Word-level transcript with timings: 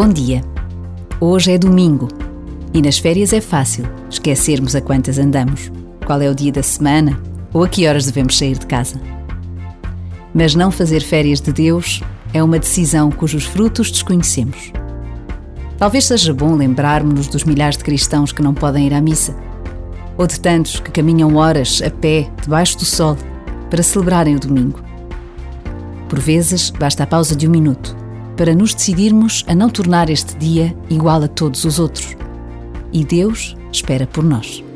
Bom 0.00 0.10
dia. 0.10 0.44
Hoje 1.20 1.50
é 1.50 1.58
domingo 1.58 2.06
e 2.72 2.80
nas 2.80 3.00
férias 3.00 3.32
é 3.32 3.40
fácil 3.40 3.84
esquecermos 4.08 4.76
a 4.76 4.80
quantas 4.80 5.18
andamos, 5.18 5.72
qual 6.06 6.22
é 6.22 6.30
o 6.30 6.34
dia 6.36 6.52
da 6.52 6.62
semana 6.62 7.20
ou 7.52 7.64
a 7.64 7.68
que 7.68 7.84
horas 7.84 8.06
devemos 8.06 8.38
sair 8.38 8.56
de 8.56 8.64
casa. 8.64 9.00
Mas 10.32 10.54
não 10.54 10.70
fazer 10.70 11.00
férias 11.00 11.40
de 11.40 11.52
Deus 11.52 12.00
é 12.32 12.40
uma 12.40 12.60
decisão 12.60 13.10
cujos 13.10 13.44
frutos 13.44 13.90
desconhecemos. 13.90 14.70
Talvez 15.76 16.06
seja 16.06 16.32
bom 16.32 16.54
lembrarmos-nos 16.54 17.26
dos 17.26 17.42
milhares 17.42 17.76
de 17.76 17.82
cristãos 17.82 18.30
que 18.30 18.40
não 18.40 18.54
podem 18.54 18.86
ir 18.86 18.94
à 18.94 19.00
missa, 19.00 19.34
ou 20.16 20.28
de 20.28 20.38
tantos 20.38 20.78
que 20.78 20.92
caminham 20.92 21.34
horas 21.34 21.82
a 21.84 21.90
pé 21.90 22.30
debaixo 22.40 22.78
do 22.78 22.84
sol 22.84 23.16
para 23.68 23.82
celebrarem 23.82 24.36
o 24.36 24.40
domingo. 24.40 24.80
Por 26.08 26.20
vezes, 26.20 26.70
basta 26.70 27.02
a 27.02 27.06
pausa 27.08 27.34
de 27.34 27.48
um 27.48 27.50
minuto 27.50 27.96
para 28.38 28.54
nos 28.54 28.72
decidirmos 28.72 29.44
a 29.48 29.54
não 29.54 29.68
tornar 29.68 30.08
este 30.08 30.36
dia 30.36 30.74
igual 30.88 31.24
a 31.24 31.28
todos 31.28 31.64
os 31.64 31.80
outros. 31.80 32.16
E 32.92 33.04
Deus 33.04 33.56
espera 33.72 34.06
por 34.06 34.22
nós. 34.22 34.67